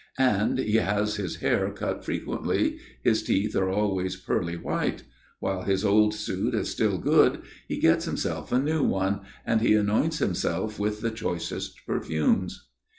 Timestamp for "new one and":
8.57-9.61